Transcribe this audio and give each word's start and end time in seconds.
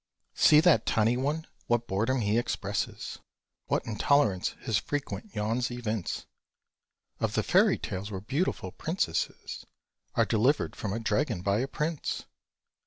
See 0.33 0.61
that 0.61 0.87
tiny 0.87 1.15
one, 1.15 1.45
what 1.67 1.85
boredom 1.85 2.21
he 2.21 2.39
expresses! 2.39 3.19
What 3.67 3.85
intolerance 3.85 4.55
his 4.59 4.79
frequent 4.79 5.35
yawns 5.35 5.69
evince 5.69 6.25
Of 7.19 7.35
the 7.35 7.43
fairy 7.43 7.77
tales 7.77 8.09
where 8.09 8.19
beautiful 8.19 8.71
princesses 8.71 9.63
Are 10.15 10.25
delivered 10.25 10.75
from 10.75 10.91
a 10.91 10.99
dragon 10.99 11.43
by 11.43 11.59
a 11.59 11.67
prince! 11.67 12.25